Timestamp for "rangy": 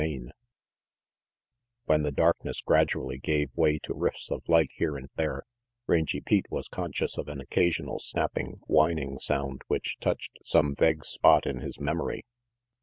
5.85-6.21